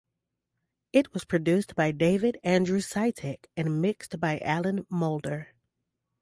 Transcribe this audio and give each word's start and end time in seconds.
It 0.91 1.13
was 1.13 1.25
produced 1.25 1.75
by 1.75 1.91
David 1.91 2.39
Andrew 2.43 2.79
Sitek 2.79 3.45
and 3.55 3.83
mixed 3.83 4.19
by 4.19 4.39
Alan 4.39 4.87
Moulder. 4.89 5.49